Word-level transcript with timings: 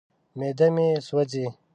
معده 0.37 0.67
مې 0.75 0.87
سوځي. 1.07 1.45